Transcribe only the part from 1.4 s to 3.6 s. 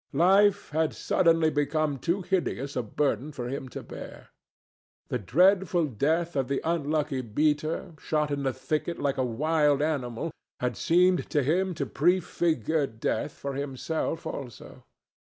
become too hideous a burden for